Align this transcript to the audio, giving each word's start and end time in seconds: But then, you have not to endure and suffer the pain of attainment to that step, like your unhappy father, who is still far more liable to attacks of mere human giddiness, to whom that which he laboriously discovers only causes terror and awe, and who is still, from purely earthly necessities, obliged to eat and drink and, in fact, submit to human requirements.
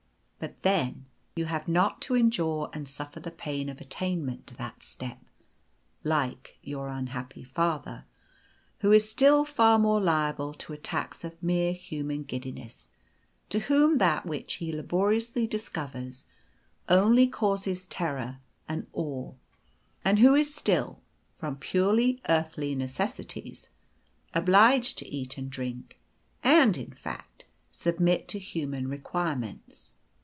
But 0.41 0.59
then, 0.63 1.05
you 1.35 1.45
have 1.45 1.67
not 1.67 2.01
to 2.01 2.15
endure 2.15 2.71
and 2.73 2.89
suffer 2.89 3.19
the 3.19 3.29
pain 3.29 3.69
of 3.69 3.79
attainment 3.79 4.47
to 4.47 4.55
that 4.55 4.81
step, 4.81 5.19
like 6.03 6.57
your 6.63 6.89
unhappy 6.89 7.43
father, 7.43 8.05
who 8.79 8.91
is 8.91 9.07
still 9.07 9.45
far 9.45 9.77
more 9.77 10.01
liable 10.01 10.55
to 10.55 10.73
attacks 10.73 11.23
of 11.23 11.43
mere 11.43 11.73
human 11.73 12.23
giddiness, 12.23 12.87
to 13.49 13.59
whom 13.59 13.99
that 13.99 14.25
which 14.25 14.55
he 14.55 14.71
laboriously 14.71 15.45
discovers 15.45 16.25
only 16.89 17.27
causes 17.27 17.85
terror 17.85 18.39
and 18.67 18.87
awe, 18.93 19.33
and 20.03 20.17
who 20.17 20.33
is 20.33 20.55
still, 20.55 21.03
from 21.35 21.55
purely 21.55 22.19
earthly 22.29 22.73
necessities, 22.73 23.69
obliged 24.33 24.97
to 24.97 25.07
eat 25.07 25.37
and 25.37 25.51
drink 25.51 25.99
and, 26.43 26.77
in 26.77 26.89
fact, 26.91 27.45
submit 27.71 28.27
to 28.29 28.39
human 28.39 28.87
requirements. 28.87 29.93